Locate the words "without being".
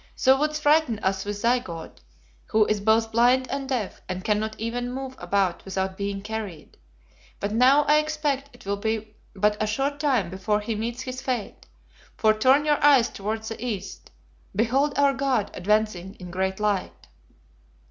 5.63-6.23